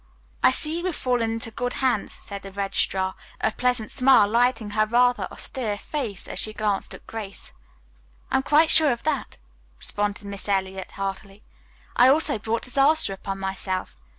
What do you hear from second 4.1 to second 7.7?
lighting her rather austere face as she glanced at Grace.